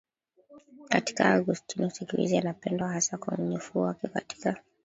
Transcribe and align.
katika 0.89 1.33
Augustino 1.33 1.89
Siku 1.89 2.17
hizi 2.17 2.37
anapendwa 2.37 2.89
hasa 2.93 3.17
kwa 3.17 3.37
unyofu 3.37 3.79
wake 3.79 4.07
katika 4.07 4.61